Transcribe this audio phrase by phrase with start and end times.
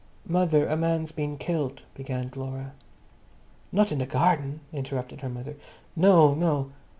[0.25, 2.73] "Mother, a man's been killed," began Laura.
[3.71, 5.57] "Not in the garden?" interrupted her mother.
[5.95, 6.71] "No, no!"